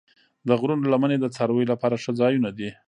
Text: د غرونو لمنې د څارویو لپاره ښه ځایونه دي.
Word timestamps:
د 0.47 0.49
غرونو 0.59 0.89
لمنې 0.93 1.17
د 1.19 1.25
څارویو 1.35 1.71
لپاره 1.73 1.95
ښه 2.03 2.11
ځایونه 2.21 2.49
دي. 2.57 2.69